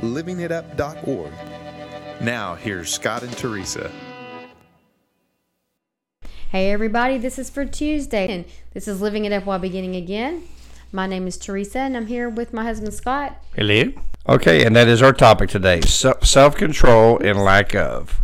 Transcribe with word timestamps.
livingitup.org. 0.00 1.32
Now, 2.20 2.54
here's 2.54 2.92
Scott 2.92 3.22
and 3.22 3.32
Teresa. 3.36 3.90
Hey 6.50 6.72
everybody, 6.72 7.16
this 7.16 7.38
is 7.38 7.48
for 7.48 7.64
Tuesday, 7.64 8.26
and 8.26 8.44
this 8.74 8.88
is 8.88 9.00
Living 9.00 9.24
It 9.24 9.32
Up 9.32 9.46
While 9.46 9.60
Beginning 9.60 9.94
Again. 9.94 10.42
My 10.90 11.06
name 11.06 11.28
is 11.28 11.38
Teresa, 11.38 11.78
and 11.78 11.96
I'm 11.96 12.08
here 12.08 12.28
with 12.28 12.52
my 12.52 12.64
husband 12.64 12.92
Scott. 12.92 13.40
Hello. 13.54 13.92
Okay, 14.28 14.66
and 14.66 14.74
that 14.74 14.88
is 14.88 15.00
our 15.00 15.12
topic 15.12 15.48
today 15.48 15.80
self 15.82 16.56
control 16.56 17.18
and 17.22 17.44
lack 17.44 17.76
of. 17.76 18.20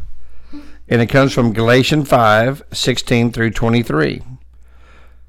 And 0.89 1.01
it 1.01 1.07
comes 1.07 1.33
from 1.33 1.53
Galatians 1.53 2.09
5 2.09 2.65
16 2.73 3.31
through 3.31 3.53
23. 3.53 4.23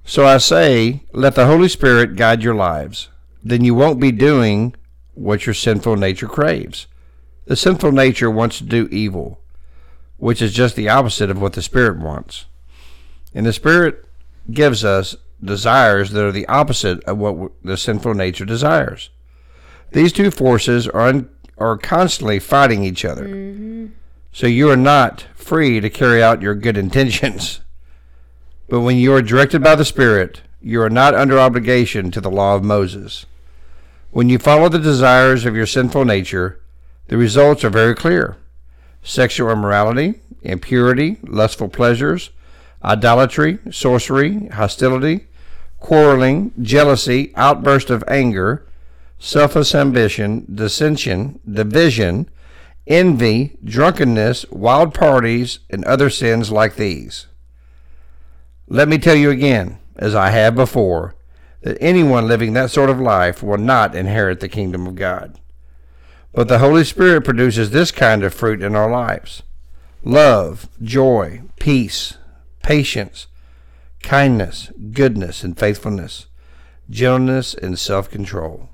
So 0.04 0.26
I 0.26 0.40
say, 0.40 1.04
let 1.12 1.36
the 1.36 1.46
Holy 1.46 1.70
Spirit 1.70 2.16
guide 2.16 2.42
your 2.42 2.56
lives. 2.56 3.10
Then 3.44 3.64
you 3.64 3.76
won't 3.76 4.00
be 4.00 4.12
doing 4.12 4.76
what 5.18 5.46
your 5.46 5.54
sinful 5.54 5.96
nature 5.96 6.28
craves. 6.28 6.88
The 7.46 7.56
sinful 7.56 7.92
nature 7.92 8.30
wants 8.30 8.58
to 8.60 8.64
do 8.64 8.88
evil, 8.92 9.42
which 10.18 10.42
is 10.42 10.54
just 10.54 10.76
the 10.76 10.90
opposite 10.90 11.30
of 11.30 11.42
what 11.42 11.54
the 11.54 11.62
Spirit 11.62 11.98
wants. 11.98 12.46
And 13.34 13.46
the 13.46 13.54
Spirit 13.54 14.06
gives 14.52 14.84
us 14.86 15.16
desires 15.44 16.12
that 16.12 16.24
are 16.24 16.32
the 16.32 16.48
opposite 16.48 17.04
of 17.04 17.18
what 17.18 17.52
the 17.64 17.78
sinful 17.78 18.14
nature 18.14 18.46
desires. 18.46 19.10
These 19.92 20.14
two 20.14 20.32
forces 20.32 20.88
are, 20.88 21.02
un- 21.02 21.30
are 21.58 21.78
constantly 21.78 22.40
fighting 22.40 22.84
each 22.84 23.06
other. 23.06 23.28
Mm-hmm. 23.28 23.88
So 24.32 24.46
you 24.48 24.70
are 24.70 24.78
not 24.78 25.26
free 25.36 25.80
to 25.80 25.90
carry 25.90 26.22
out 26.22 26.42
your 26.42 26.56
good 26.56 26.78
intentions. 26.86 27.62
But 28.70 28.82
when 28.82 28.98
you 28.98 29.14
are 29.14 29.22
directed 29.22 29.64
by 29.64 29.76
the 29.76 29.86
Spirit, 29.86 30.42
you 30.62 30.82
are 30.82 30.90
not 30.90 31.16
under 31.16 31.40
obligation 31.40 32.12
to 32.12 32.22
the 32.22 32.32
law 32.32 32.56
of 32.56 32.64
Moses. 32.64 33.26
When 34.12 34.30
you 34.30 34.40
follow 34.40 34.70
the 34.70 34.80
desires 34.80 35.46
of 35.46 35.56
your 35.56 35.66
sinful 35.66 36.06
nature, 36.06 36.62
the 37.08 37.18
results 37.18 37.64
are 37.64 37.70
very 37.70 37.96
clear 37.96 38.38
sexual 39.04 39.50
immorality, 39.50 40.16
impurity, 40.42 41.18
lustful 41.24 41.70
pleasures, 41.70 42.32
idolatry, 42.84 43.60
sorcery, 43.72 44.48
hostility, 44.48 45.28
quarreling, 45.80 46.52
jealousy, 46.62 47.32
outburst 47.36 47.90
of 47.90 48.04
anger, 48.08 48.66
selfish 49.20 49.74
ambition, 49.74 50.46
dissension, 50.54 51.40
division, 51.50 52.30
envy, 52.86 53.58
drunkenness, 53.64 54.46
wild 54.50 54.94
parties, 54.94 55.60
and 55.70 55.84
other 55.86 56.10
sins 56.10 56.52
like 56.52 56.76
these. 56.76 57.28
Let 58.68 58.88
me 58.88 58.98
tell 58.98 59.16
you 59.16 59.30
again, 59.30 59.80
as 59.96 60.16
I 60.16 60.30
have 60.32 60.56
before, 60.56 61.16
that 61.68 61.78
anyone 61.82 62.30
living 62.30 62.54
that 62.54 62.72
sort 62.72 62.90
of 62.90 62.98
life 62.98 63.44
will 63.44 63.58
not 63.58 63.94
inherit 63.94 64.40
the 64.40 64.48
kingdom 64.48 64.88
of 64.88 64.96
God. 64.96 65.38
But 66.32 66.48
the 66.48 66.60
Holy 66.60 66.86
Spirit 66.86 67.26
produces 67.26 67.72
this 67.72 67.92
kind 67.92 68.24
of 68.24 68.34
fruit 68.34 68.62
in 68.62 68.74
our 68.74 68.90
lives 68.90 69.44
love, 70.02 70.70
joy, 70.82 71.42
peace, 71.60 72.14
patience, 72.64 73.28
kindness, 74.02 74.72
goodness, 74.94 75.44
and 75.44 75.60
faithfulness, 75.60 76.28
gentleness, 76.90 77.54
and 77.54 77.78
self 77.78 78.10
control. 78.10 78.70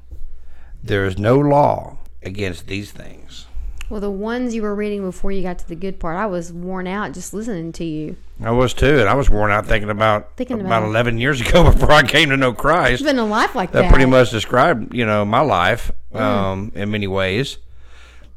There 0.83 1.05
is 1.05 1.17
no 1.17 1.39
law 1.39 1.97
against 2.21 2.67
these 2.67 2.91
things. 2.91 3.47
Well, 3.89 3.99
the 3.99 4.09
ones 4.09 4.55
you 4.55 4.61
were 4.61 4.73
reading 4.73 5.01
before 5.01 5.31
you 5.31 5.41
got 5.41 5.59
to 5.59 5.67
the 5.67 5.75
good 5.75 5.99
part, 5.99 6.17
I 6.17 6.25
was 6.25 6.51
worn 6.51 6.88
out 6.88 7.13
just 7.13 7.33
listening 7.33 7.71
to 7.73 7.83
you. 7.83 8.16
I 8.41 8.51
was 8.51 8.73
too, 8.73 8.99
and 8.99 9.09
I 9.09 9.13
was 9.13 9.29
worn 9.29 9.51
out 9.51 9.66
thinking 9.66 9.89
about 9.89 10.35
thinking 10.35 10.59
about, 10.59 10.79
about 10.79 10.89
eleven 10.89 11.17
years 11.17 11.41
ago 11.41 11.63
before 11.71 11.91
I 11.91 12.03
came 12.03 12.29
to 12.29 12.38
know 12.38 12.53
Christ. 12.53 13.01
It's 13.01 13.03
been 13.03 13.19
a 13.19 13.25
life 13.25 13.55
like 13.55 13.71
that. 13.71 13.83
That 13.83 13.89
pretty 13.89 14.05
much 14.05 14.31
described, 14.31 14.94
you 14.94 15.05
know, 15.05 15.25
my 15.25 15.41
life 15.41 15.91
mm. 16.13 16.19
um, 16.19 16.71
in 16.75 16.91
many 16.91 17.07
ways. 17.07 17.57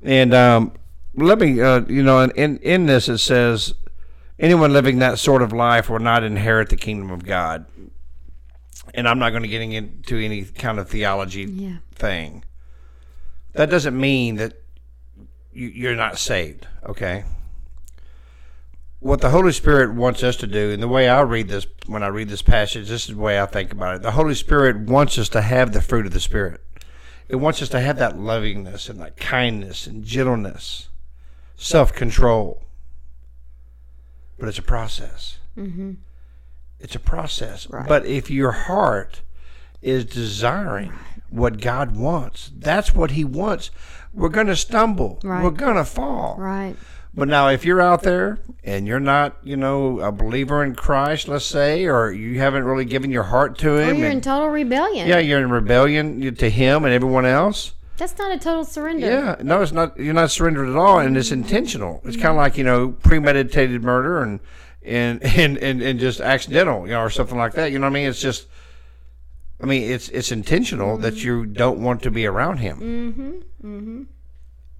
And 0.02 0.34
um, 0.34 0.72
let 1.14 1.38
me, 1.38 1.60
uh, 1.60 1.82
you 1.88 2.02
know, 2.02 2.20
in 2.20 2.58
in 2.58 2.86
this 2.86 3.08
it 3.08 3.18
says 3.18 3.74
anyone 4.38 4.72
living 4.72 4.98
that 4.98 5.18
sort 5.18 5.42
of 5.42 5.52
life 5.52 5.88
will 5.88 5.98
not 5.98 6.22
inherit 6.22 6.68
the 6.68 6.76
kingdom 6.76 7.10
of 7.10 7.24
God. 7.24 7.66
And 8.94 9.08
I'm 9.08 9.18
not 9.18 9.30
going 9.30 9.42
to 9.42 9.48
get 9.48 9.60
into 9.60 10.18
any 10.18 10.44
kind 10.44 10.78
of 10.78 10.88
theology 10.88 11.44
yeah. 11.44 11.76
thing. 11.94 12.44
That 13.52 13.70
doesn't 13.70 13.98
mean 13.98 14.36
that 14.36 14.62
you're 15.56 15.96
not 15.96 16.18
saved, 16.18 16.66
okay? 16.84 17.24
What 19.00 19.20
the 19.20 19.30
Holy 19.30 19.52
Spirit 19.52 19.94
wants 19.94 20.22
us 20.22 20.36
to 20.36 20.46
do, 20.46 20.70
and 20.72 20.82
the 20.82 20.88
way 20.88 21.08
I 21.08 21.20
read 21.20 21.48
this, 21.48 21.66
when 21.86 22.02
I 22.02 22.08
read 22.08 22.28
this 22.28 22.42
passage, 22.42 22.88
this 22.88 23.08
is 23.08 23.14
the 23.14 23.20
way 23.20 23.40
I 23.40 23.46
think 23.46 23.72
about 23.72 23.96
it. 23.96 24.02
The 24.02 24.12
Holy 24.12 24.34
Spirit 24.34 24.78
wants 24.78 25.18
us 25.18 25.28
to 25.30 25.42
have 25.42 25.72
the 25.72 25.82
fruit 25.82 26.06
of 26.06 26.12
the 26.12 26.20
Spirit. 26.20 26.60
It 27.28 27.36
wants 27.36 27.60
us 27.60 27.68
to 27.70 27.80
have 27.80 27.98
that 27.98 28.18
lovingness 28.18 28.88
and 28.88 29.00
that 29.00 29.16
kindness 29.16 29.86
and 29.86 30.04
gentleness, 30.04 30.88
self 31.56 31.92
control 31.92 32.66
but 34.38 34.48
it's 34.48 34.58
a 34.58 34.62
process. 34.62 35.38
Mm-hmm. 35.56 35.92
It's 36.80 36.94
a 36.94 37.00
process. 37.00 37.68
Right. 37.68 37.88
But 37.88 38.06
if 38.06 38.30
your 38.30 38.52
heart 38.52 39.22
is 39.80 40.04
desiring 40.04 40.92
what 41.30 41.60
God 41.60 41.96
wants, 41.96 42.50
that's 42.56 42.94
what 42.94 43.12
He 43.12 43.24
wants. 43.24 43.70
We're 44.16 44.30
going 44.30 44.46
to 44.48 44.56
stumble. 44.56 45.20
Right. 45.22 45.44
We're 45.44 45.50
going 45.50 45.76
to 45.76 45.84
fall. 45.84 46.36
Right. 46.38 46.74
But 47.14 47.28
now, 47.28 47.48
if 47.48 47.64
you're 47.64 47.80
out 47.80 48.02
there 48.02 48.38
and 48.64 48.86
you're 48.86 49.00
not, 49.00 49.36
you 49.42 49.56
know, 49.56 50.00
a 50.00 50.12
believer 50.12 50.62
in 50.62 50.74
Christ, 50.74 51.28
let's 51.28 51.46
say, 51.46 51.86
or 51.86 52.12
you 52.12 52.38
haven't 52.40 52.64
really 52.64 52.84
given 52.84 53.10
your 53.10 53.22
heart 53.22 53.56
to 53.58 53.76
Him, 53.76 53.88
or 53.88 53.94
you're 53.94 54.06
and, 54.06 54.14
in 54.16 54.20
total 54.20 54.48
rebellion. 54.48 55.08
Yeah, 55.08 55.18
you're 55.18 55.40
in 55.40 55.50
rebellion 55.50 56.34
to 56.34 56.50
Him 56.50 56.84
and 56.84 56.92
everyone 56.92 57.24
else. 57.24 57.72
That's 57.96 58.18
not 58.18 58.32
a 58.32 58.38
total 58.38 58.64
surrender. 58.64 59.06
Yeah, 59.06 59.36
no, 59.42 59.62
it's 59.62 59.72
not. 59.72 59.98
You're 59.98 60.12
not 60.12 60.30
surrendered 60.30 60.68
at 60.68 60.76
all, 60.76 60.98
and 60.98 61.16
it's 61.16 61.32
intentional. 61.32 62.02
It's 62.04 62.16
kind 62.16 62.28
of 62.28 62.36
like 62.36 62.58
you 62.58 62.64
know 62.64 62.90
premeditated 62.90 63.82
murder 63.82 64.22
and 64.22 64.40
and 64.84 65.22
and 65.38 65.56
and 65.56 65.80
and 65.80 65.98
just 65.98 66.20
accidental, 66.20 66.86
you 66.86 66.92
know, 66.92 67.00
or 67.00 67.08
something 67.08 67.38
like 67.38 67.54
that. 67.54 67.72
You 67.72 67.78
know 67.78 67.86
what 67.86 67.92
I 67.92 67.94
mean? 67.94 68.08
It's 68.08 68.20
just. 68.20 68.46
I 69.60 69.66
mean, 69.66 69.90
it's 69.90 70.08
it's 70.10 70.32
intentional 70.32 70.94
mm-hmm. 70.94 71.02
that 71.02 71.24
you 71.24 71.46
don't 71.46 71.80
want 71.80 72.02
to 72.02 72.10
be 72.10 72.26
around 72.26 72.58
him. 72.58 72.78
Mm-hmm. 72.80 73.30
Mm-hmm. 73.66 74.02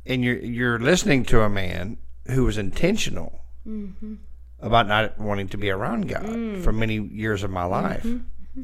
And 0.04 0.24
you're 0.24 0.38
you're 0.38 0.78
listening 0.78 1.24
to 1.26 1.40
a 1.40 1.48
man 1.48 1.96
who 2.26 2.44
was 2.44 2.58
intentional 2.58 3.40
mm-hmm. 3.66 4.14
about 4.60 4.86
not 4.86 5.18
wanting 5.18 5.48
to 5.48 5.56
be 5.56 5.70
around 5.70 6.08
God 6.08 6.24
mm. 6.24 6.62
for 6.62 6.72
many 6.72 6.98
years 6.98 7.42
of 7.42 7.50
my 7.50 7.64
life. 7.64 8.02
Mm-hmm. 8.02 8.62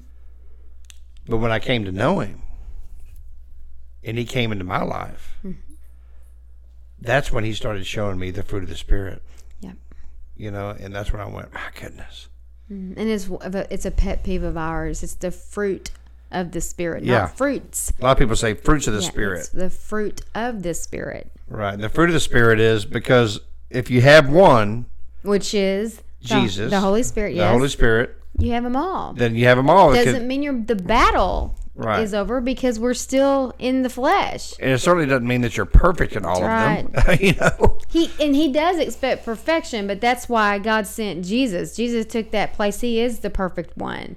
But 1.26 1.38
when 1.38 1.52
I 1.52 1.60
came 1.60 1.84
to 1.84 1.92
know 1.92 2.18
him, 2.20 2.42
and 4.04 4.18
he 4.18 4.24
came 4.24 4.52
into 4.52 4.64
my 4.64 4.82
life, 4.82 5.38
mm-hmm. 5.44 5.60
that's 7.00 7.32
when 7.32 7.44
he 7.44 7.54
started 7.54 7.86
showing 7.86 8.18
me 8.18 8.30
the 8.30 8.42
fruit 8.42 8.64
of 8.64 8.68
the 8.68 8.76
Spirit. 8.76 9.22
Yep. 9.60 9.76
You 10.36 10.50
know, 10.50 10.70
and 10.70 10.94
that's 10.94 11.12
when 11.12 11.22
I 11.22 11.26
went, 11.26 11.54
my 11.54 11.60
goodness. 11.80 12.28
Mm-hmm. 12.70 12.98
And 12.98 13.08
it's 13.08 13.30
it's 13.70 13.86
a 13.86 13.90
pet 13.90 14.24
peeve 14.24 14.42
of 14.42 14.56
ours. 14.56 15.02
It's 15.02 15.14
the 15.14 15.30
fruit 15.30 15.90
of 16.32 16.53
the 16.53 16.60
Spirit, 16.60 17.04
yeah. 17.04 17.19
not 17.19 17.37
fruits. 17.37 17.93
A 18.00 18.04
lot 18.04 18.12
of 18.12 18.19
people 18.19 18.37
say 18.37 18.54
fruits 18.54 18.87
of 18.87 18.94
the 18.94 19.00
yeah, 19.00 19.09
Spirit. 19.09 19.50
the 19.53 19.70
fruit 19.70 20.22
of 20.34 20.62
the 20.62 20.75
Spirit. 20.75 21.31
Right. 21.48 21.79
The 21.79 21.88
fruit 21.88 22.11
of 22.11 22.14
the 22.14 22.20
Spirit 22.20 22.61
is 22.61 22.84
because 22.84 23.40
if 23.70 23.90
you 23.90 24.00
have 24.00 24.29
one, 24.29 24.87
which 25.23 25.55
is 25.55 26.02
Jesus, 26.20 26.70
the, 26.70 26.76
the 26.76 26.81
Holy 26.81 27.02
Spirit, 27.02 27.34
yes, 27.34 27.44
the 27.44 27.52
Holy 27.52 27.69
Spirit, 27.69 28.17
you 28.38 28.52
have 28.52 28.64
them 28.64 28.76
all. 28.76 29.12
Then 29.12 29.34
you 29.37 29.46
have 29.46 29.56
them 29.56 29.69
all. 29.69 29.93
Doesn't 29.94 30.26
mean 30.26 30.43
you're 30.43 30.61
the 30.61 30.76
battle 30.76 31.55
right. 31.75 32.02
is 32.02 32.14
over 32.14 32.40
because 32.40 32.78
we're 32.78 32.94
still 32.94 33.55
in 33.58 33.82
the 33.82 33.90
flesh. 33.90 34.55
And 34.61 34.70
it 34.70 34.78
certainly 34.78 35.06
doesn't 35.06 35.26
mean 35.26 35.43
that 35.43 35.56
you're 35.56 35.67
perfect 35.67 36.14
in 36.14 36.25
all 36.25 36.40
that's 36.40 36.82
of 36.85 36.94
right. 37.06 37.06
them. 37.06 37.19
you 37.20 37.35
know. 37.35 37.78
He 37.88 38.11
and 38.20 38.35
he 38.35 38.52
does 38.52 38.78
expect 38.78 39.25
perfection, 39.25 39.87
but 39.87 40.00
that's 40.00 40.28
why 40.28 40.58
God 40.58 40.87
sent 40.87 41.25
Jesus. 41.25 41.76
Jesus 41.76 42.06
took 42.06 42.31
that 42.31 42.55
place. 42.55 42.81
He 42.81 43.00
is 43.00 43.20
the 43.20 43.31
perfect 43.31 43.76
one. 43.76 44.17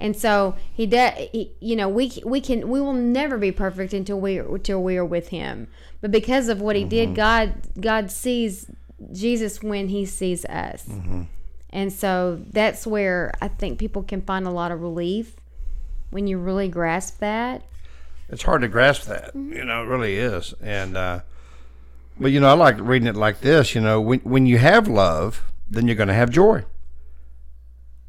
And 0.00 0.16
so 0.16 0.56
he 0.72 0.86
does. 0.86 1.12
You 1.32 1.76
know, 1.76 1.88
we 1.88 2.20
we 2.24 2.40
can 2.40 2.68
we 2.68 2.80
will 2.80 2.94
never 2.94 3.36
be 3.36 3.52
perfect 3.52 3.92
until 3.92 4.18
we 4.18 4.38
until 4.38 4.82
we 4.82 4.96
are 4.96 5.04
with 5.04 5.28
Him. 5.28 5.68
But 6.00 6.10
because 6.10 6.48
of 6.48 6.60
what 6.60 6.74
He 6.74 6.82
mm-hmm. 6.82 6.88
did, 6.88 7.14
God 7.14 7.54
God 7.78 8.10
sees 8.10 8.66
Jesus 9.12 9.62
when 9.62 9.88
He 9.88 10.06
sees 10.06 10.44
us. 10.46 10.86
Mm-hmm. 10.86 11.22
And 11.68 11.92
so 11.92 12.40
that's 12.50 12.86
where 12.86 13.32
I 13.40 13.48
think 13.48 13.78
people 13.78 14.02
can 14.02 14.22
find 14.22 14.46
a 14.46 14.50
lot 14.50 14.72
of 14.72 14.80
relief 14.80 15.36
when 16.08 16.26
you 16.26 16.38
really 16.38 16.68
grasp 16.68 17.18
that. 17.18 17.62
It's 18.28 18.42
hard 18.42 18.62
to 18.62 18.68
grasp 18.68 19.06
that, 19.06 19.28
mm-hmm. 19.28 19.52
you 19.52 19.64
know, 19.64 19.82
it 19.82 19.86
really 19.86 20.16
is. 20.16 20.54
And 20.62 20.96
uh, 20.96 21.20
But 22.18 22.32
you 22.32 22.40
know, 22.40 22.48
I 22.48 22.52
like 22.52 22.76
reading 22.78 23.08
it 23.08 23.16
like 23.16 23.40
this. 23.40 23.74
You 23.74 23.80
know, 23.80 24.00
when 24.00 24.20
when 24.20 24.46
you 24.46 24.58
have 24.58 24.88
love, 24.88 25.42
then 25.68 25.86
you're 25.86 25.96
going 25.96 26.08
to 26.08 26.14
have 26.14 26.30
joy. 26.30 26.64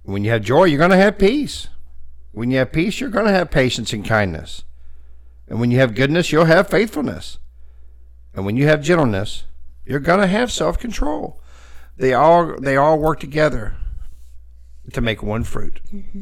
When 0.04 0.24
you 0.24 0.32
have 0.32 0.42
joy, 0.42 0.66
you're 0.66 0.80
going 0.80 0.92
to 0.92 0.98
have 0.98 1.18
peace. 1.18 1.68
When 2.32 2.52
you 2.52 2.58
have 2.60 2.72
peace, 2.72 3.00
you're 3.00 3.10
going 3.10 3.26
to 3.26 3.32
have 3.32 3.52
patience 3.52 3.94
and 3.94 4.06
kindness. 4.06 4.64
And 5.48 5.60
when 5.60 5.72
you 5.72 5.80
have 5.80 5.96
goodness, 5.96 6.32
you'll 6.32 6.46
have 6.46 6.70
faithfulness. 6.70 7.40
And 8.34 8.46
when 8.46 8.56
you 8.56 8.68
have 8.68 8.82
gentleness, 8.82 9.44
you're 9.86 10.00
going 10.00 10.22
to 10.22 10.28
have 10.28 10.52
self-control. 10.52 11.42
They 11.98 12.14
all 12.14 12.56
they 12.60 12.78
all 12.78 12.98
work 12.98 13.20
together 13.20 13.76
to 14.94 15.02
make 15.02 15.22
one 15.22 15.44
fruit. 15.44 15.82
Mm-hmm. 15.94 16.22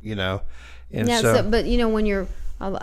You 0.00 0.16
know, 0.16 0.42
and 0.90 1.08
Yeah, 1.08 1.20
so, 1.20 1.36
so, 1.36 1.42
but 1.48 1.66
you 1.66 1.78
know 1.78 1.88
when 1.88 2.04
you're, 2.04 2.26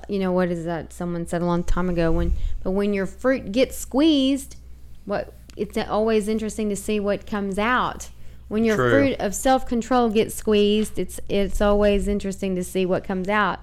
you 0.08 0.20
know 0.20 0.32
what 0.32 0.50
is 0.50 0.64
that? 0.66 0.94
Someone 0.94 1.28
said 1.28 1.42
a 1.42 1.46
long 1.46 1.64
time 1.64 1.90
ago 1.90 2.12
when, 2.12 2.36
but 2.64 2.72
when 2.72 2.94
your 2.94 3.06
fruit 3.06 3.52
gets 3.52 3.78
squeezed, 3.78 4.56
what 5.04 5.34
it's 5.58 5.78
always 5.78 6.30
interesting 6.30 6.70
to 6.70 6.76
see 6.76 7.00
what 7.00 7.28
comes 7.28 7.60
out. 7.60 8.10
When 8.50 8.66
your 8.66 8.76
True. 8.76 8.90
fruit 8.90 9.16
of 9.20 9.34
self 9.34 9.66
control 9.66 10.10
gets 10.10 10.36
squeezed, 10.36 11.00
it's 11.00 11.20
it's 11.30 11.62
always 11.62 12.08
interesting 12.08 12.56
to 12.56 12.64
see 12.64 12.86
what 12.86 13.04
comes 13.04 13.30
out. 13.30 13.60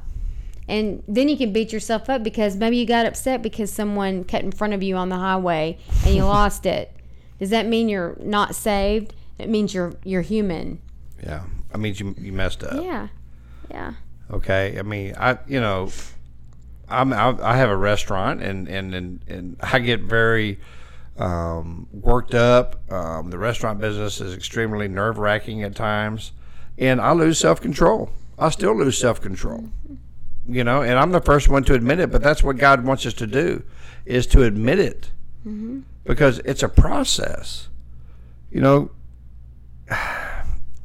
And 0.69 1.03
then 1.07 1.29
you 1.29 1.37
can 1.37 1.53
beat 1.53 1.73
yourself 1.73 2.09
up 2.09 2.23
because 2.23 2.57
maybe 2.57 2.77
you 2.77 2.87
got 2.87 3.07
upset 3.07 3.43
because 3.43 3.71
someone 3.71 4.25
cut 4.25 4.43
in 4.43 4.51
front 4.51 4.73
of 4.73 4.83
you 4.83 4.97
on 4.97 5.11
the 5.11 5.17
highway 5.17 5.79
and 6.05 6.15
you 6.15 6.25
lost 6.25 6.67
it. 6.67 6.93
Does 7.39 7.51
that 7.51 7.67
mean 7.67 7.89
you're 7.89 8.17
not 8.21 8.55
saved? 8.55 9.13
It 9.39 9.49
means 9.49 9.75
you're 9.75 9.93
you're 10.05 10.23
human. 10.23 10.81
yeah, 11.23 11.43
I 11.75 11.77
mean 11.77 11.95
you 11.97 12.15
you 12.19 12.33
messed 12.33 12.63
up. 12.65 12.83
Yeah, 12.83 13.09
yeah. 13.71 13.95
Okay, 14.31 14.79
I 14.79 14.83
mean, 14.83 15.15
I 15.19 15.39
you 15.47 15.61
know, 15.61 15.91
I'm 16.89 17.13
I, 17.13 17.37
I 17.43 17.57
have 17.57 17.71
a 17.71 17.77
restaurant 17.77 18.43
and 18.43 18.69
and 18.69 18.95
and, 18.95 19.21
and 19.27 19.57
I 19.61 19.81
get 19.81 20.01
very 20.01 20.59
um, 21.19 21.89
worked 21.93 22.35
up. 22.35 22.91
Um, 22.93 23.31
the 23.31 23.39
restaurant 23.39 23.81
business 23.81 24.21
is 24.21 24.35
extremely 24.35 24.89
nerve 24.89 25.19
wracking 25.19 25.63
at 25.63 25.75
times, 25.75 26.33
and 26.79 27.01
I 27.01 27.13
lose 27.13 27.39
self 27.39 27.61
control. 27.61 28.11
I 28.39 28.51
still 28.51 28.77
lose 28.77 28.99
self 28.99 29.21
control. 29.21 29.71
You 30.49 30.63
know, 30.63 30.83
and 30.83 30.99
I'm 30.99 31.11
the 31.11 31.21
first 31.21 31.49
one 31.49 31.65
to 31.65 31.75
admit 31.75 31.99
it. 31.99 32.13
But 32.13 32.23
that's 32.23 32.43
what 32.43 32.57
God 32.57 32.85
wants 32.85 33.05
us 33.05 33.15
to 33.15 33.27
do, 33.27 33.65
is 34.05 34.27
to 34.29 34.43
admit 34.45 34.79
it, 34.79 35.11
because 36.05 36.39
it's 36.41 36.63
a 36.63 36.69
process. 36.69 37.69
You 38.51 38.61
know. 38.61 38.91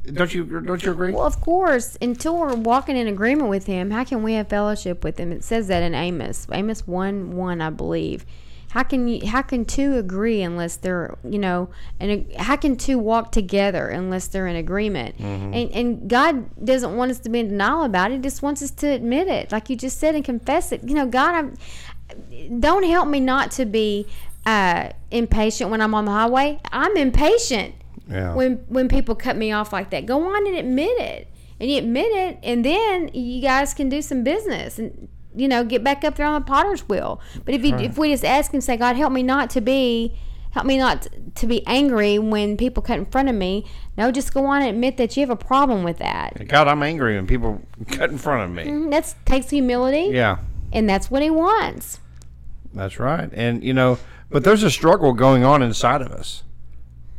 Don't 0.04 0.34
you 0.34 0.60
don't 0.62 0.82
you 0.82 0.90
agree? 0.90 1.12
Well, 1.12 1.22
of 1.22 1.40
course, 1.40 1.96
until 2.02 2.36
we're 2.36 2.56
walking 2.56 2.96
in 2.96 3.06
agreement 3.06 3.48
with 3.48 3.66
Him, 3.66 3.92
how 3.92 4.02
can 4.02 4.24
we 4.24 4.32
have 4.32 4.48
fellowship 4.48 5.04
with 5.04 5.16
Him? 5.16 5.30
It 5.30 5.44
says 5.44 5.68
that 5.68 5.80
in 5.80 5.94
Amos, 5.94 6.48
Amos 6.50 6.88
one 6.88 7.36
one, 7.36 7.60
I 7.60 7.70
believe. 7.70 8.26
How 8.72 8.82
can 8.82 9.06
you? 9.06 9.26
How 9.26 9.42
can 9.42 9.66
two 9.66 9.96
agree 9.98 10.40
unless 10.40 10.76
they're, 10.76 11.18
you 11.28 11.38
know, 11.38 11.68
and 12.00 12.26
how 12.38 12.56
can 12.56 12.76
two 12.76 12.98
walk 12.98 13.30
together 13.30 13.88
unless 13.88 14.28
they're 14.28 14.46
in 14.46 14.56
agreement? 14.56 15.14
And 15.18 15.70
and 15.72 16.08
God 16.08 16.64
doesn't 16.64 16.96
want 16.96 17.10
us 17.10 17.18
to 17.20 17.28
be 17.28 17.40
in 17.40 17.48
denial 17.48 17.84
about 17.84 18.10
it. 18.10 18.14
He 18.14 18.20
just 18.20 18.40
wants 18.40 18.62
us 18.62 18.70
to 18.70 18.86
admit 18.88 19.28
it, 19.28 19.52
like 19.52 19.68
you 19.68 19.76
just 19.76 19.98
said, 19.98 20.14
and 20.14 20.24
confess 20.24 20.72
it. 20.72 20.82
You 20.88 20.94
know, 20.94 21.06
God, 21.06 21.34
I'm, 21.34 22.60
don't 22.60 22.84
help 22.84 23.08
me 23.08 23.20
not 23.20 23.50
to 23.52 23.66
be 23.66 24.06
uh, 24.46 24.88
impatient 25.10 25.70
when 25.70 25.82
I'm 25.82 25.94
on 25.94 26.06
the 26.06 26.10
highway. 26.12 26.58
I'm 26.72 26.96
impatient 26.96 27.74
Yeah. 28.08 28.32
when 28.34 28.56
when 28.68 28.88
people 28.88 29.14
cut 29.14 29.36
me 29.36 29.52
off 29.52 29.72
like 29.74 29.90
that. 29.90 30.06
Go 30.06 30.22
on 30.34 30.46
and 30.46 30.56
admit 30.56 30.98
it, 30.98 31.28
and 31.60 31.70
you 31.70 31.76
admit 31.76 32.06
it, 32.10 32.38
and 32.42 32.64
then 32.64 33.10
you 33.12 33.42
guys 33.42 33.74
can 33.74 33.90
do 33.90 34.00
some 34.00 34.24
business 34.24 34.78
and 34.78 35.08
you 35.34 35.48
know 35.48 35.64
get 35.64 35.82
back 35.84 36.04
up 36.04 36.16
there 36.16 36.26
on 36.26 36.40
the 36.40 36.46
potter's 36.46 36.88
wheel. 36.88 37.20
But 37.44 37.54
if 37.54 37.64
you 37.64 37.74
if 37.76 37.96
we 37.98 38.10
just 38.10 38.24
ask 38.24 38.52
and 38.52 38.62
say, 38.62 38.76
God, 38.76 38.96
help 38.96 39.12
me 39.12 39.22
not 39.22 39.50
to 39.50 39.60
be. 39.60 40.16
Help 40.50 40.66
me 40.66 40.76
not 40.76 41.06
to 41.36 41.46
be 41.46 41.66
angry 41.66 42.18
when 42.18 42.58
people 42.58 42.82
cut 42.82 42.98
in 42.98 43.06
front 43.06 43.30
of 43.30 43.34
me. 43.34 43.64
No, 43.96 44.12
just 44.12 44.34
go 44.34 44.44
on 44.44 44.60
and 44.60 44.68
admit 44.68 44.98
that 44.98 45.16
you 45.16 45.22
have 45.22 45.30
a 45.30 45.34
problem 45.36 45.82
with 45.82 45.96
that. 45.96 46.46
God, 46.46 46.68
I'm 46.68 46.82
angry 46.82 47.16
when 47.16 47.26
people 47.26 47.62
cut 47.90 48.10
in 48.10 48.18
front 48.18 48.42
of 48.42 48.50
me. 48.66 48.90
That 48.90 49.14
takes 49.24 49.48
humility, 49.48 50.10
Yeah, 50.14 50.40
and 50.70 50.86
that's 50.86 51.10
what 51.10 51.22
he 51.22 51.30
wants. 51.30 52.00
that's 52.74 52.98
right. 52.98 53.30
And 53.32 53.64
you 53.64 53.72
know, 53.72 53.98
but 54.28 54.44
there's 54.44 54.62
a 54.62 54.70
struggle 54.70 55.14
going 55.14 55.42
on 55.42 55.62
inside 55.62 56.02
of 56.02 56.12
us. 56.12 56.42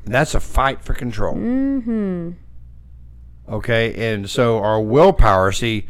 And 0.06 0.13
that's 0.13 0.36
a 0.36 0.39
fight 0.39 0.83
for 0.83 0.94
control. 0.94 1.33
Mm-hmm. 1.36 2.31
Okay, 3.50 4.12
and 4.13 4.30
so 4.30 4.59
our 4.59 4.80
willpower. 4.80 5.51
See, 5.51 5.88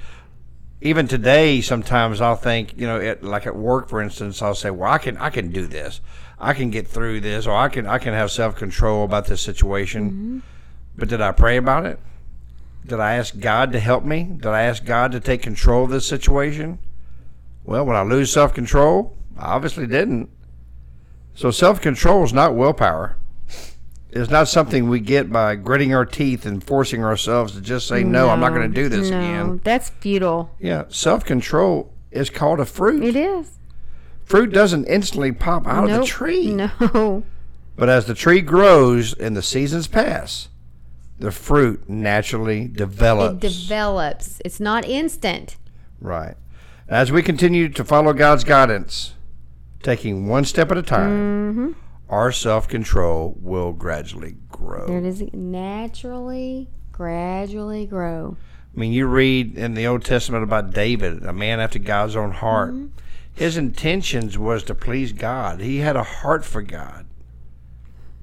even 0.84 1.08
today, 1.08 1.62
sometimes 1.62 2.20
I'll 2.20 2.36
think, 2.36 2.78
you 2.78 2.86
know, 2.86 3.00
it, 3.00 3.24
like 3.24 3.48
at 3.48 3.56
work, 3.56 3.88
for 3.88 4.02
instance, 4.02 4.42
I'll 4.42 4.54
say, 4.54 4.70
"Well, 4.70 4.92
I 4.92 4.98
can, 4.98 5.18
I 5.18 5.30
can 5.30 5.50
do 5.50 5.66
this. 5.66 6.02
I 6.38 6.54
can 6.54 6.72
get 6.72 6.90
through 6.90 7.22
this, 7.22 7.48
or 7.48 7.56
I 7.56 7.70
can, 7.70 7.88
I 7.88 8.00
can 8.00 8.14
have 8.14 8.32
self 8.32 8.58
control 8.58 9.06
about 9.06 9.28
this 9.28 9.42
situation." 9.42 10.12
Mm-hmm. 10.12 10.40
But 10.98 11.08
did 11.08 11.22
I 11.22 11.32
pray 11.32 11.56
about 11.56 11.86
it? 11.86 12.00
Did 12.86 13.00
I 13.00 13.14
ask 13.14 13.40
God 13.40 13.72
to 13.72 13.80
help 13.80 14.04
me? 14.04 14.24
Did 14.24 14.48
I 14.48 14.64
ask 14.64 14.84
God 14.84 15.14
to 15.14 15.22
take 15.22 15.42
control 15.42 15.86
of 15.86 15.90
this 15.90 16.06
situation? 16.06 16.80
Well, 17.64 17.86
when 17.86 17.96
I 17.96 18.04
lose 18.04 18.34
self 18.34 18.54
control, 18.54 19.16
I 19.38 19.54
obviously 19.54 19.88
didn't. 19.88 20.30
So 21.34 21.50
self 21.50 21.80
control 21.80 22.26
is 22.26 22.34
not 22.34 22.56
willpower. 22.56 23.16
It's 24.16 24.30
not 24.30 24.48
something 24.48 24.90
we 24.90 25.00
get 25.00 25.32
by 25.32 25.56
gritting 25.56 25.94
our 25.94 26.06
teeth 26.06 26.46
and 26.46 26.64
forcing 26.64 27.04
ourselves 27.04 27.54
to 27.54 27.62
just 27.62 27.88
say, 27.88 28.04
no, 28.04 28.30
I'm 28.30 28.40
not 28.40 28.50
going 28.50 28.72
to 28.72 28.82
do 28.82 28.88
this 28.88 29.10
no, 29.10 29.18
again. 29.18 29.62
That's 29.64 29.90
futile. 29.90 30.52
Yeah, 30.60 30.84
self 30.90 31.26
control 31.26 31.92
is 32.12 32.30
called 32.30 32.60
a 32.60 32.66
fruit. 32.66 33.04
It 33.04 33.16
is. 33.16 33.58
Fruit 34.24 34.54
doesn't 34.54 34.86
instantly 34.86 35.32
pop 35.32 35.68
out 35.68 35.90
of 35.90 36.00
the 36.00 36.06
tree. 36.06 36.54
No. 36.54 37.24
But 37.76 37.90
as 37.90 38.06
the 38.06 38.14
tree 38.14 38.42
grows 38.42 39.14
and 39.14 39.36
the 39.36 39.42
seasons 39.42 39.88
pass, 39.88 40.50
the 41.20 41.32
fruit 41.32 41.90
naturally 41.90 42.68
develops. 42.68 43.44
It 43.44 43.50
develops. 43.50 44.42
It's 44.46 44.60
not 44.60 44.86
instant. 44.86 45.58
Right. 46.00 46.36
As 46.88 47.12
we 47.12 47.24
continue 47.24 47.70
to 47.70 47.84
follow 47.84 48.14
God's 48.14 48.44
guidance, 48.44 49.16
taking 49.82 50.28
one 50.28 50.46
step 50.46 50.70
at 50.70 50.78
a 50.78 50.84
time, 50.84 51.10
mm-hmm. 51.10 51.72
Our 52.14 52.32
self 52.32 52.68
control 52.68 53.36
will 53.40 53.74
gradually 53.74 54.36
grow. 54.52 54.86
There 54.86 55.00
it 55.00 55.06
is. 55.06 55.24
Naturally, 55.34 56.70
gradually 56.92 57.88
grow. 57.88 58.38
I 58.76 58.80
mean, 58.80 58.94
you 58.94 59.08
read 59.08 59.58
in 59.58 59.74
the 59.74 59.88
Old 59.88 60.06
Testament 60.06 60.44
about 60.44 60.74
David, 60.74 61.24
a 61.24 61.34
man 61.34 61.60
after 61.60 61.80
God's 61.80 62.16
own 62.16 62.32
heart. 62.32 62.76
His 63.34 63.58
intentions 63.58 64.38
was 64.38 64.62
to 64.66 64.76
please 64.76 65.12
God. 65.12 65.60
He 65.60 65.78
had 65.78 65.96
a 65.96 66.04
heart 66.04 66.46
for 66.46 66.62
God. 66.62 67.08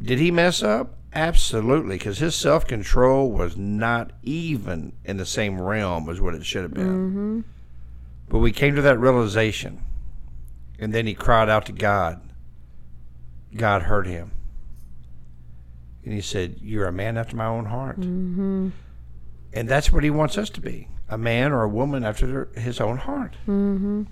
Did 0.00 0.20
he 0.20 0.30
mess 0.30 0.62
up? 0.62 0.94
Absolutely, 1.12 1.96
because 1.96 2.18
his 2.18 2.36
self 2.36 2.68
control 2.68 3.32
was 3.32 3.56
not 3.56 4.12
even 4.22 4.92
in 5.04 5.16
the 5.16 5.26
same 5.26 5.60
realm 5.60 6.08
as 6.08 6.20
what 6.20 6.36
it 6.36 6.46
should 6.46 6.62
have 6.62 6.74
been. 6.74 7.10
Mm-hmm. 7.10 7.40
But 8.28 8.38
we 8.38 8.52
came 8.52 8.76
to 8.76 8.82
that 8.82 9.00
realization, 9.00 9.82
and 10.78 10.94
then 10.94 11.08
he 11.08 11.14
cried 11.14 11.48
out 11.48 11.66
to 11.66 11.72
God. 11.72 12.20
God 13.54 13.82
heard 13.82 14.06
him. 14.06 14.32
And 16.04 16.14
he 16.14 16.20
said, 16.20 16.56
You're 16.60 16.86
a 16.86 16.92
man 16.92 17.16
after 17.16 17.36
my 17.36 17.46
own 17.46 17.66
heart. 17.66 17.98
And 17.98 19.68
that's 19.68 19.92
what 19.92 20.04
he 20.04 20.10
wants 20.10 20.38
us 20.38 20.50
to 20.50 20.60
be 20.60 20.88
a 21.08 21.18
man 21.18 21.52
or 21.52 21.64
a 21.64 21.68
woman 21.68 22.04
after 22.04 22.26
their, 22.26 22.62
his 22.62 22.80
own 22.80 22.96
heart. 22.96 23.36
Mm-hmm. 23.46 24.04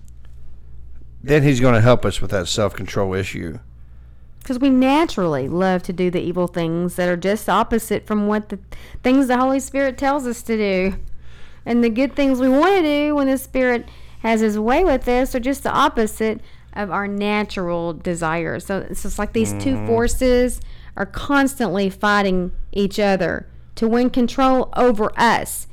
Then 1.23 1.43
he's 1.43 1.61
going 1.61 1.75
to 1.75 1.81
help 1.81 2.05
us 2.05 2.21
with 2.21 2.31
that 2.33 2.49
self 2.49 2.75
control 2.75 3.15
issue. 3.15 3.59
Because 4.41 4.59
we 4.59 4.71
naturally 4.71 5.49
love 5.49 5.83
to 5.85 5.93
do 5.93 6.11
the 6.11 6.21
evil 6.21 6.47
things 6.47 6.97
that 6.97 7.09
are 7.09 7.17
just 7.17 7.49
opposite 7.49 8.07
from 8.07 8.27
what 8.27 8.49
the 8.49 8.59
things 9.03 9.29
the 9.29 9.37
Holy 9.37 9.61
Spirit 9.61 9.99
tells 9.99 10.27
us 10.27 10.43
to 10.43 10.57
do. 10.57 10.97
And 11.67 11.85
the 11.85 11.91
good 11.91 12.15
things 12.17 12.41
we 12.41 12.49
want 12.49 12.77
to 12.77 12.83
do 12.83 13.15
when 13.15 13.27
the 13.27 13.39
Spirit 13.39 13.89
has 14.21 14.41
His 14.41 14.59
way 14.59 14.85
with 14.85 15.07
us 15.07 15.35
are 15.35 15.41
just 15.41 15.63
the 15.63 15.73
opposite 15.73 16.41
of 16.79 16.91
our 16.93 17.09
natural 17.09 17.93
desires. 17.93 18.65
So 18.65 18.79
it's 18.89 19.03
just 19.03 19.19
like 19.19 19.33
these 19.33 19.53
two 19.55 19.75
mm-hmm. 19.75 19.87
forces 19.89 20.61
are 20.97 21.05
constantly 21.05 21.91
fighting 21.91 22.53
each 22.73 22.99
other 23.01 23.47
to 23.75 23.89
win 23.89 24.11
control 24.11 24.73
over 24.77 25.13
us. 25.19 25.67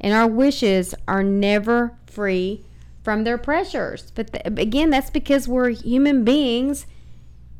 And 0.00 0.12
our 0.12 0.26
wishes 0.26 0.94
are 1.06 1.22
never 1.22 1.96
free 2.06 2.64
from 3.02 3.24
their 3.24 3.38
pressures. 3.38 4.10
But 4.14 4.32
th- 4.32 4.58
again, 4.58 4.90
that's 4.90 5.10
because 5.10 5.48
we're 5.48 5.70
human 5.70 6.24
beings 6.24 6.86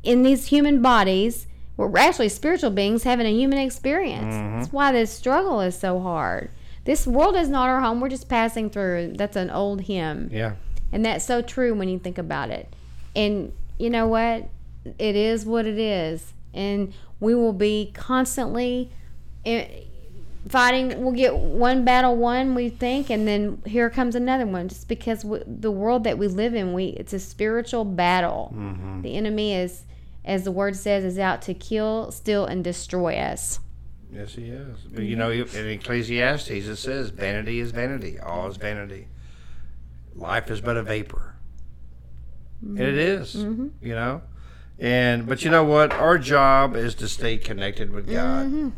in 0.03 0.23
these 0.23 0.47
human 0.47 0.81
bodies. 0.81 1.47
We're 1.77 1.97
actually 1.97 2.29
spiritual 2.29 2.71
beings 2.71 3.03
having 3.03 3.25
a 3.25 3.31
human 3.33 3.59
experience. 3.59 4.35
Mm-hmm. 4.35 4.57
That's 4.57 4.73
why 4.73 4.91
this 4.91 5.11
struggle 5.11 5.61
is 5.61 5.77
so 5.79 6.01
hard. 6.01 6.51
This 6.83 7.07
world 7.07 7.35
is 7.35 7.47
not 7.47 7.69
our 7.69 7.79
home. 7.79 8.01
We're 8.01 8.09
just 8.09 8.27
passing 8.27 8.69
through. 8.69 9.13
That's 9.15 9.37
an 9.37 9.49
old 9.49 9.81
hymn. 9.81 10.29
Yeah. 10.31 10.55
And 10.91 11.05
that's 11.05 11.23
so 11.23 11.41
true 11.41 11.73
when 11.73 11.87
you 11.87 11.99
think 11.99 12.17
about 12.17 12.49
it. 12.49 12.73
And 13.15 13.53
you 13.77 13.89
know 13.89 14.07
what? 14.07 14.49
It 14.97 15.15
is 15.15 15.45
what 15.45 15.65
it 15.65 15.77
is. 15.77 16.33
And 16.53 16.93
we 17.19 17.35
will 17.35 17.53
be 17.53 17.91
constantly, 17.93 18.91
eh, 19.45 19.67
fighting. 20.47 21.03
We'll 21.03 21.13
get 21.13 21.35
one 21.35 21.85
battle 21.85 22.15
won, 22.15 22.55
we 22.55 22.69
think, 22.69 23.09
and 23.09 23.27
then 23.27 23.61
here 23.65 23.89
comes 23.89 24.15
another 24.15 24.45
one. 24.45 24.69
Just 24.69 24.87
because 24.87 25.23
we, 25.25 25.39
the 25.45 25.71
world 25.71 26.03
that 26.05 26.17
we 26.17 26.27
live 26.27 26.55
in, 26.55 26.73
we 26.73 26.87
it's 26.87 27.13
a 27.13 27.19
spiritual 27.19 27.85
battle. 27.85 28.53
The 29.01 29.15
enemy 29.15 29.53
is, 29.53 29.83
as 30.25 30.43
the 30.43 30.51
word 30.51 30.75
says, 30.75 31.03
is 31.03 31.19
out 31.19 31.41
to 31.43 31.53
kill, 31.53 32.11
steal, 32.11 32.45
and 32.45 32.63
destroy 32.63 33.17
us. 33.17 33.59
Yes, 34.11 34.33
he 34.33 34.45
is. 34.49 34.79
But 34.91 35.03
you 35.03 35.15
know, 35.15 35.29
in 35.29 35.67
Ecclesiastes 35.67 36.49
it 36.49 36.75
says, 36.77 37.09
"Vanity 37.09 37.59
is 37.59 37.71
vanity. 37.71 38.19
All 38.19 38.47
is 38.47 38.57
vanity. 38.57 39.07
Life 40.15 40.49
is 40.49 40.61
but 40.61 40.77
a 40.77 40.83
vapor." 40.83 41.35
And 42.61 42.79
it 42.79 42.95
mm-hmm. 42.95 43.21
is, 43.21 43.35
mm-hmm. 43.35 43.67
You 43.81 43.95
know, 43.95 44.21
and 44.77 45.27
but 45.27 45.43
you 45.43 45.51
know 45.51 45.63
what? 45.63 45.93
Our 45.93 46.17
job 46.17 46.75
is 46.75 46.95
to 46.95 47.07
stay 47.07 47.37
connected 47.37 47.91
with 47.91 48.09
God. 48.09 48.47
Mm-hmm. 48.47 48.69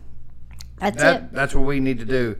That's 0.79 0.97
That 0.97 1.23
it. 1.23 1.33
that's 1.33 1.55
what 1.55 1.65
we 1.65 1.79
need 1.79 1.99
to 1.99 2.05
do. 2.05 2.37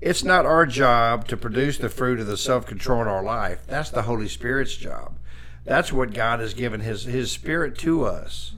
It's 0.00 0.24
not 0.24 0.44
our 0.44 0.66
job 0.66 1.26
to 1.28 1.36
produce 1.36 1.78
the 1.78 1.88
fruit 1.88 2.20
of 2.20 2.26
the 2.26 2.36
self 2.36 2.66
control 2.66 3.02
in 3.02 3.08
our 3.08 3.22
life. 3.22 3.62
That's 3.66 3.90
the 3.90 4.02
Holy 4.02 4.28
Spirit's 4.28 4.76
job. 4.76 5.16
That's 5.64 5.92
what 5.92 6.12
God 6.12 6.40
has 6.40 6.54
given 6.54 6.80
His 6.80 7.04
His 7.04 7.30
Spirit 7.30 7.78
to 7.78 8.04
us. 8.04 8.52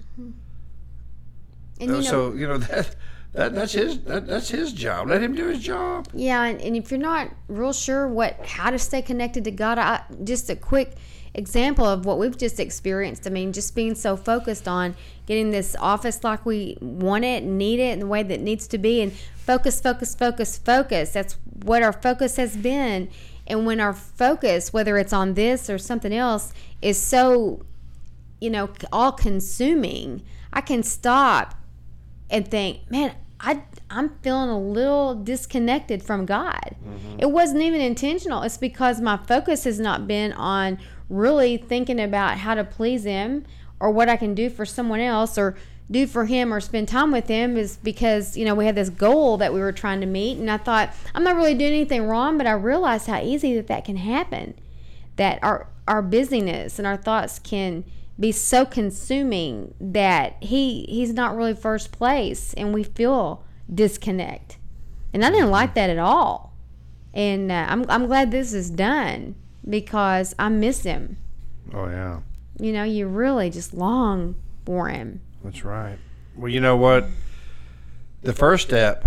And 1.78 1.90
you 1.90 1.96
know, 1.96 2.00
so 2.00 2.32
you 2.32 2.46
know 2.48 2.58
that. 2.72 2.96
That, 3.32 3.54
that's 3.54 3.74
his 3.74 4.00
that, 4.04 4.26
that's 4.26 4.48
his 4.48 4.72
job. 4.72 5.08
Let 5.08 5.22
him 5.22 5.34
do 5.34 5.48
his 5.48 5.62
job. 5.62 6.08
Yeah, 6.14 6.42
and, 6.44 6.58
and 6.62 6.74
if 6.74 6.90
you're 6.90 6.98
not 6.98 7.30
real 7.48 7.74
sure 7.74 8.08
what 8.08 8.46
how 8.46 8.70
to 8.70 8.78
stay 8.78 9.02
connected 9.02 9.44
to 9.44 9.50
God, 9.50 9.78
I, 9.78 10.02
just 10.24 10.48
a 10.48 10.56
quick 10.56 10.94
example 11.36 11.84
of 11.84 12.04
what 12.04 12.18
we've 12.18 12.36
just 12.36 12.58
experienced. 12.58 13.26
I 13.26 13.30
mean, 13.30 13.52
just 13.52 13.74
being 13.74 13.94
so 13.94 14.16
focused 14.16 14.66
on 14.66 14.96
getting 15.26 15.50
this 15.50 15.76
office 15.78 16.24
like 16.24 16.44
we 16.44 16.78
want 16.80 17.24
it, 17.24 17.44
need 17.44 17.78
it, 17.78 17.92
in 17.92 18.00
the 18.00 18.06
way 18.06 18.22
that 18.22 18.34
it 18.34 18.40
needs 18.40 18.66
to 18.68 18.78
be, 18.78 19.02
and 19.02 19.12
focus, 19.12 19.80
focus, 19.80 20.14
focus, 20.14 20.58
focus. 20.58 21.12
That's 21.12 21.36
what 21.62 21.82
our 21.82 21.92
focus 21.92 22.36
has 22.36 22.56
been. 22.56 23.08
And 23.46 23.66
when 23.66 23.78
our 23.78 23.92
focus, 23.92 24.72
whether 24.72 24.96
it's 24.98 25.12
on 25.12 25.34
this 25.34 25.70
or 25.70 25.78
something 25.78 26.12
else, 26.12 26.52
is 26.82 27.00
so, 27.00 27.64
you 28.40 28.50
know, 28.50 28.70
all 28.92 29.12
consuming, 29.12 30.22
I 30.52 30.62
can 30.62 30.82
stop 30.82 31.54
and 32.30 32.48
think, 32.48 32.90
man, 32.90 33.14
I 33.38 33.62
I'm 33.88 34.16
feeling 34.20 34.48
a 34.48 34.58
little 34.58 35.14
disconnected 35.14 36.02
from 36.02 36.26
God. 36.26 36.74
Mm-hmm. 36.84 37.20
It 37.20 37.30
wasn't 37.30 37.62
even 37.62 37.80
intentional. 37.80 38.42
It's 38.42 38.58
because 38.58 39.00
my 39.00 39.16
focus 39.16 39.64
has 39.64 39.78
not 39.78 40.08
been 40.08 40.32
on 40.32 40.78
really 41.08 41.56
thinking 41.56 42.00
about 42.00 42.38
how 42.38 42.54
to 42.54 42.64
please 42.64 43.04
him 43.04 43.44
or 43.80 43.90
what 43.90 44.08
I 44.08 44.16
can 44.16 44.34
do 44.34 44.50
for 44.50 44.64
someone 44.64 45.00
else 45.00 45.38
or 45.38 45.56
do 45.90 46.06
for 46.06 46.25
him 46.25 46.52
or 46.52 46.60
spend 46.60 46.88
time 46.88 47.12
with 47.12 47.28
him 47.28 47.56
is 47.56 47.76
because, 47.76 48.36
you 48.36 48.44
know, 48.44 48.54
we 48.54 48.66
had 48.66 48.75
this 48.75 48.90
goal 48.90 49.36
that 49.36 49.54
we 49.54 49.60
were 49.60 49.72
trying 49.72 50.00
to 50.00 50.06
meet 50.06 50.38
and 50.38 50.50
I 50.50 50.56
thought 50.56 50.92
I'm 51.14 51.22
not 51.22 51.36
really 51.36 51.54
doing 51.54 51.72
anything 51.72 52.06
wrong, 52.06 52.38
but 52.38 52.46
I 52.46 52.52
realized 52.52 53.06
how 53.06 53.20
easy 53.20 53.54
that 53.56 53.68
that 53.68 53.84
can 53.84 53.96
happen. 53.96 54.54
That 55.16 55.38
our 55.42 55.68
our 55.88 56.02
busyness 56.02 56.78
and 56.78 56.86
our 56.86 56.96
thoughts 56.96 57.38
can 57.38 57.84
be 58.18 58.32
so 58.32 58.64
consuming 58.64 59.75
that 59.80 60.36
he 60.40 60.84
he's 60.88 61.12
not 61.12 61.36
really 61.36 61.54
first 61.54 61.92
place 61.92 62.54
and 62.54 62.72
we 62.72 62.82
feel 62.82 63.44
disconnect 63.72 64.58
and 65.12 65.25
i 65.25 65.30
didn't 65.30 65.50
like 65.50 65.75
that 65.75 65.90
at 65.90 65.98
all 65.98 66.54
and 67.12 67.50
uh, 67.50 67.66
I'm, 67.68 67.88
I'm 67.90 68.06
glad 68.06 68.30
this 68.30 68.52
is 68.52 68.70
done 68.70 69.34
because 69.68 70.35
i 70.38 70.49
miss 70.49 70.82
him 70.82 71.16
Oh 71.75 71.88
yeah, 71.88 72.20
you 72.61 72.73
know 72.73 72.85
you 72.85 73.08
really 73.08 73.50
just 73.50 73.75
long 73.75 74.37
for 74.64 74.88
him 74.88 75.20
that's 75.46 75.64
right. 75.64 75.99
Well, 76.35 76.50
you 76.50 76.61
know 76.61 76.76
what? 76.76 77.06
The 78.23 78.32
first 78.32 78.66
step 78.66 79.06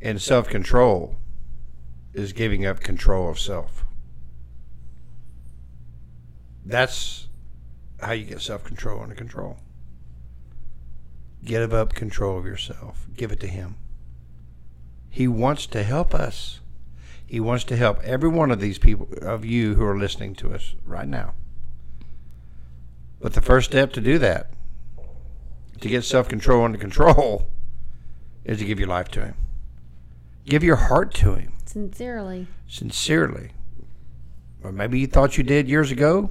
in 0.00 0.18
self 0.18 0.48
control 0.48 1.16
is 2.14 2.32
giving 2.32 2.64
up 2.64 2.80
control 2.80 3.28
of 3.28 3.38
self. 3.38 3.84
That's 6.64 7.28
how 8.00 8.12
you 8.12 8.24
get 8.24 8.40
self 8.40 8.64
control 8.64 9.02
under 9.02 9.14
control. 9.14 9.58
Give 11.44 11.74
up 11.74 11.92
control 11.92 12.38
of 12.38 12.46
yourself. 12.46 13.06
Give 13.14 13.30
it 13.32 13.40
to 13.40 13.46
Him. 13.46 13.76
He 15.10 15.28
wants 15.28 15.66
to 15.66 15.82
help 15.82 16.14
us. 16.14 16.60
He 17.26 17.40
wants 17.40 17.64
to 17.64 17.76
help 17.76 18.00
every 18.02 18.28
one 18.28 18.50
of 18.50 18.60
these 18.60 18.78
people, 18.78 19.08
of 19.22 19.44
you 19.44 19.74
who 19.74 19.84
are 19.84 19.98
listening 19.98 20.34
to 20.36 20.52
us 20.52 20.74
right 20.84 21.08
now. 21.08 21.34
But 23.20 23.32
the 23.32 23.40
first 23.40 23.70
step 23.70 23.92
to 23.94 24.00
do 24.00 24.18
that, 24.18 24.50
to 25.80 25.88
get 25.88 26.04
self 26.04 26.28
control 26.28 26.64
under 26.64 26.78
control, 26.78 27.50
is 28.44 28.58
to 28.58 28.64
give 28.64 28.78
your 28.78 28.88
life 28.88 29.08
to 29.08 29.24
Him. 29.24 29.36
Give 30.44 30.62
your 30.62 30.76
heart 30.76 31.14
to 31.14 31.34
Him 31.34 31.54
sincerely 31.64 32.46
sincerely. 32.68 33.50
Or 34.62 34.72
maybe 34.72 34.98
you 34.98 35.06
thought 35.06 35.36
you 35.36 35.44
did 35.44 35.68
years 35.68 35.90
ago, 35.90 36.30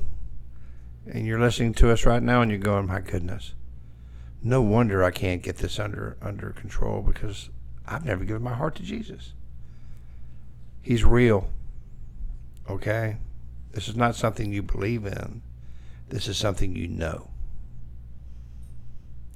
and 1.06 1.26
you're 1.26 1.40
listening 1.40 1.74
to 1.76 1.92
us 1.92 2.06
right 2.06 2.24
now 2.24 2.42
and 2.42 2.50
you're 2.50 2.60
going, 2.60 2.88
my 2.88 3.02
goodness, 3.02 3.54
no 4.42 4.62
wonder 4.62 5.04
I 5.04 5.12
can't 5.12 5.44
get 5.44 5.58
this 5.58 5.80
under 5.80 6.18
under 6.22 6.52
control 6.52 7.02
because 7.02 7.50
I've 7.86 8.06
never 8.06 8.24
given 8.24 8.42
my 8.42 8.54
heart 8.54 8.76
to 8.76 8.84
Jesus. 8.84 9.34
He's 10.84 11.04
real. 11.04 11.50
Okay? 12.70 13.18
This 13.72 13.88
is 13.88 13.96
not 13.96 14.16
something 14.16 14.54
you 14.54 14.62
believe 14.62 15.06
in. 15.06 15.42
This 16.10 16.28
is 16.28 16.38
something 16.38 16.76
you 16.76 16.88
know. 16.88 17.32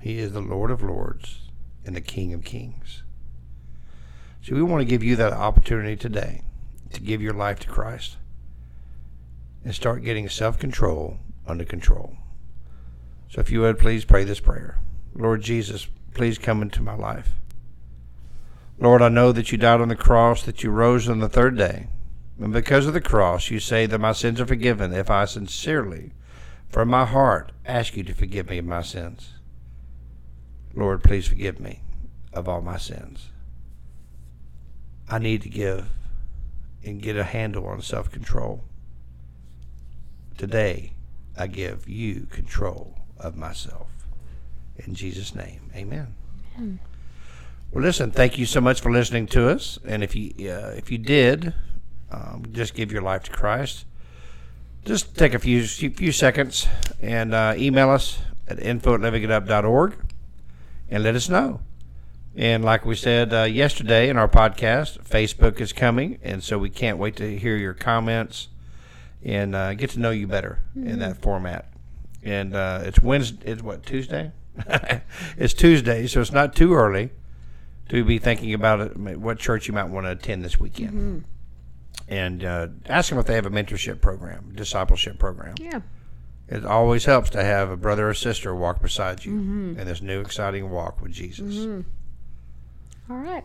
He 0.01 0.19
is 0.19 0.33
the 0.33 0.41
Lord 0.41 0.69
of 0.69 0.83
Lords 0.83 1.49
and 1.85 1.95
the 1.95 2.01
King 2.01 2.33
of 2.33 2.43
Kings. 2.43 3.01
So 4.43 4.55
we 4.55 4.61
want 4.61 4.81
to 4.81 4.85
give 4.85 5.03
you 5.03 5.15
that 5.15 5.33
opportunity 5.33 5.95
today 5.95 6.43
to 6.93 7.01
give 7.01 7.21
your 7.21 7.33
life 7.33 7.59
to 7.61 7.67
Christ 7.67 8.17
and 9.63 9.73
start 9.73 10.03
getting 10.03 10.29
self 10.29 10.59
control 10.59 11.17
under 11.47 11.65
control. 11.65 12.17
So 13.29 13.41
if 13.41 13.51
you 13.51 13.61
would 13.61 13.79
please 13.79 14.05
pray 14.05 14.23
this 14.23 14.39
prayer 14.39 14.79
Lord 15.15 15.41
Jesus, 15.41 15.87
please 16.13 16.37
come 16.37 16.61
into 16.61 16.83
my 16.83 16.95
life. 16.95 17.33
Lord, 18.79 19.01
I 19.01 19.09
know 19.09 19.31
that 19.31 19.51
you 19.51 19.57
died 19.57 19.81
on 19.81 19.87
the 19.87 19.95
cross, 19.95 20.43
that 20.43 20.63
you 20.63 20.69
rose 20.69 21.09
on 21.09 21.19
the 21.19 21.29
third 21.29 21.57
day. 21.57 21.87
And 22.39 22.53
because 22.53 22.85
of 22.85 22.93
the 22.93 23.01
cross, 23.01 23.49
you 23.49 23.59
say 23.59 23.87
that 23.87 23.99
my 23.99 24.11
sins 24.11 24.39
are 24.39 24.45
forgiven 24.45 24.93
if 24.93 25.09
I 25.09 25.25
sincerely, 25.25 26.11
from 26.69 26.89
my 26.89 27.05
heart, 27.05 27.51
ask 27.65 27.97
you 27.97 28.03
to 28.03 28.13
forgive 28.13 28.49
me 28.49 28.59
of 28.59 28.65
my 28.65 28.83
sins. 28.83 29.33
Lord, 30.75 31.03
please 31.03 31.27
forgive 31.27 31.59
me 31.59 31.81
of 32.33 32.47
all 32.47 32.61
my 32.61 32.77
sins. 32.77 33.29
I 35.09 35.17
need 35.17 35.41
to 35.41 35.49
give 35.49 35.89
and 36.83 37.01
get 37.01 37.17
a 37.17 37.23
handle 37.23 37.65
on 37.65 37.81
self 37.81 38.11
control. 38.11 38.63
Today, 40.37 40.93
I 41.35 41.47
give 41.47 41.89
you 41.89 42.27
control 42.29 42.95
of 43.17 43.35
myself. 43.35 43.87
In 44.75 44.93
Jesus' 44.93 45.33
name, 45.33 45.71
amen. 45.75 46.13
Well, 47.71 47.83
listen, 47.83 48.11
thank 48.11 48.37
you 48.37 48.45
so 48.45 48.61
much 48.61 48.79
for 48.79 48.91
listening 48.91 49.27
to 49.27 49.49
us. 49.49 49.77
And 49.85 50.01
if 50.01 50.15
you 50.15 50.31
uh, 50.49 50.69
if 50.77 50.89
you 50.89 50.97
did, 50.97 51.53
um, 52.09 52.45
just 52.53 52.73
give 52.73 52.91
your 52.93 53.01
life 53.01 53.23
to 53.23 53.31
Christ. 53.31 53.85
Just 54.85 55.17
take 55.17 55.33
a 55.33 55.39
few 55.39 55.65
few 55.65 56.13
seconds 56.13 56.65
and 57.01 57.33
uh, 57.33 57.55
email 57.57 57.89
us 57.89 58.19
at 58.47 58.59
info 58.59 58.93
at 58.93 59.01
livingitup.org 59.01 59.95
and 60.89 61.03
let 61.03 61.15
us 61.15 61.27
know. 61.27 61.59
And 62.37 62.63
like 62.63 62.85
we 62.85 62.95
said 62.95 63.33
uh, 63.33 63.43
yesterday 63.43 64.07
in 64.09 64.15
our 64.15 64.29
podcast, 64.29 65.03
Facebook 65.03 65.59
is 65.59 65.73
coming, 65.73 66.19
and 66.23 66.41
so 66.41 66.57
we 66.57 66.69
can't 66.69 66.97
wait 66.97 67.17
to 67.17 67.37
hear 67.37 67.57
your 67.57 67.73
comments 67.73 68.47
and 69.25 69.53
uh, 69.53 69.73
get 69.73 69.89
to 69.89 69.99
know 69.99 70.11
you 70.11 70.25
better 70.25 70.59
in 70.73 70.99
that 70.99 71.21
format. 71.21 71.69
And 72.23 72.55
uh, 72.55 72.83
it's 72.85 73.01
Wednesday. 73.01 73.51
It's 73.51 73.61
what 73.61 73.85
Tuesday? 73.85 74.31
it's 75.37 75.53
Tuesday, 75.53 76.07
so 76.07 76.21
it's 76.21 76.31
not 76.31 76.55
too 76.55 76.73
early 76.73 77.11
to 77.89 78.03
be 78.03 78.17
thinking 78.19 78.53
about 78.53 78.95
what 78.97 79.39
church 79.39 79.67
you 79.67 79.73
might 79.73 79.89
want 79.89 80.05
to 80.05 80.11
attend 80.11 80.43
this 80.43 80.59
weekend. 80.59 80.91
Mm-hmm. 80.91 81.19
And 82.09 82.43
uh, 82.45 82.67
ask 82.87 83.09
them 83.09 83.17
if 83.19 83.25
they 83.25 83.35
have 83.35 83.45
a 83.45 83.49
mentorship 83.49 83.99
program, 84.01 84.53
discipleship 84.55 85.19
program. 85.19 85.55
yeah 85.59 85.81
It 86.47 86.63
always 86.65 87.05
helps 87.05 87.29
to 87.31 87.43
have 87.43 87.69
a 87.69 87.75
brother 87.77 88.09
or 88.09 88.13
sister 88.13 88.55
walk 88.55 88.81
beside 88.81 89.25
you 89.25 89.31
mm-hmm. 89.33 89.79
in 89.79 89.87
this 89.87 90.01
new 90.01 90.21
exciting 90.21 90.69
walk 90.69 91.01
with 91.01 91.11
Jesus. 91.11 91.55
Mm-hmm. 91.55 93.11
all 93.11 93.17
right 93.19 93.43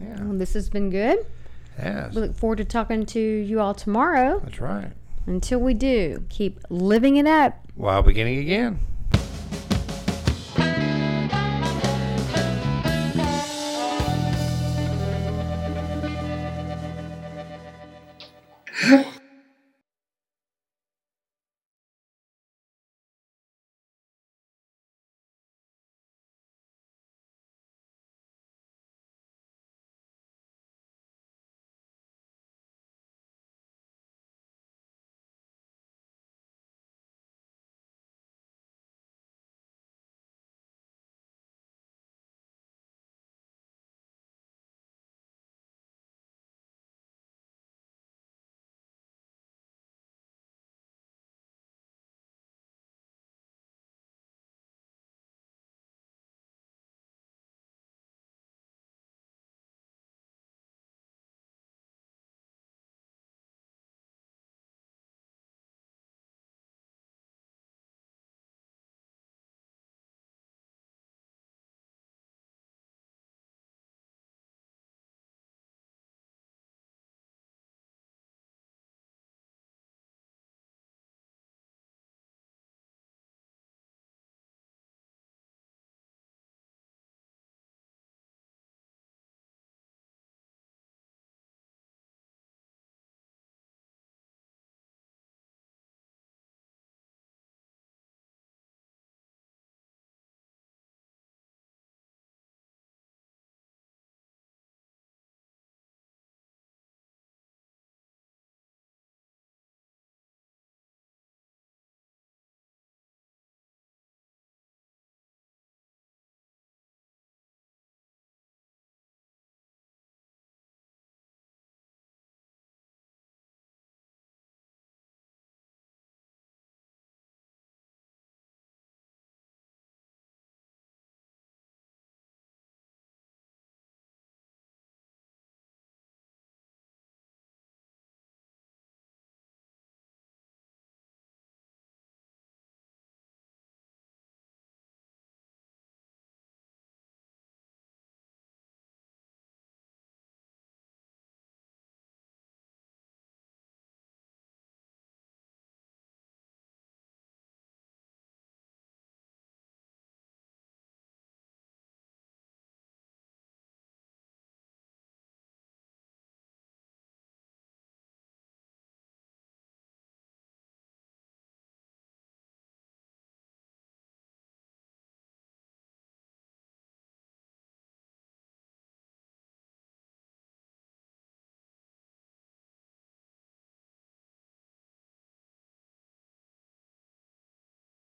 Yeah. 0.00 0.22
well, 0.22 0.38
this 0.38 0.54
has 0.54 0.68
been 0.70 0.90
good 0.90 1.24
Yes. 1.78 2.14
we 2.14 2.20
look 2.22 2.34
forward 2.36 2.58
to 2.58 2.64
talking 2.64 3.06
to 3.06 3.20
you 3.20 3.60
all 3.60 3.72
tomorrow 3.74 4.40
That's 4.44 4.60
right. 4.60 4.90
until 5.26 5.60
we 5.60 5.74
do 5.74 6.24
keep 6.28 6.58
living 6.70 7.16
it 7.16 7.26
up 7.26 7.54
While 7.76 8.02
beginning 8.02 8.38
again. 8.38 8.80